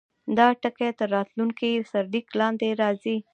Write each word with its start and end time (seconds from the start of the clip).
دا 0.37 0.47
ټکی 0.61 0.89
تر 0.99 1.07
راتلونکي 1.15 1.71
سرلیک 1.91 2.27
لاندې 2.39 2.69
راځي. 2.81 3.17